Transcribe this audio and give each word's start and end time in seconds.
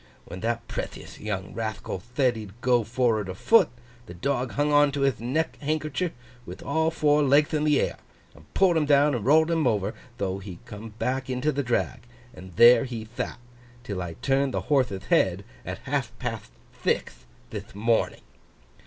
When 0.25 0.39
that 0.39 0.67
prethiouth 0.67 1.19
young 1.19 1.53
Rathcal 1.53 1.99
thed 1.99 2.35
he'd 2.35 2.59
go 2.61 2.83
for'ard 2.83 3.29
afoot, 3.29 3.69
the 4.07 4.15
dog 4.15 4.53
hung 4.53 4.71
on 4.73 4.91
to 4.93 5.01
hith 5.01 5.19
neck 5.21 5.59
hankercher 5.61 6.11
with 6.43 6.63
all 6.63 6.89
four 6.89 7.21
legth 7.21 7.53
in 7.53 7.65
the 7.65 7.79
air 7.79 7.97
and 8.33 8.51
pulled 8.55 8.77
him 8.77 8.87
down 8.87 9.13
and 9.13 9.23
rolled 9.27 9.51
him 9.51 9.67
over. 9.67 9.93
Tho 10.17 10.39
he 10.39 10.57
come 10.65 10.95
back 10.97 11.29
into 11.29 11.51
the 11.51 11.61
drag, 11.61 11.99
and 12.33 12.55
there 12.55 12.85
he 12.85 13.09
that, 13.17 13.37
'till 13.83 14.01
I 14.01 14.13
turned 14.23 14.55
the 14.55 14.61
horthe'th 14.63 15.05
head, 15.09 15.43
at 15.63 15.77
half 15.83 16.11
patht 16.17 16.49
thixth 16.73 17.27
thith 17.51 17.75
morning. 17.75 18.21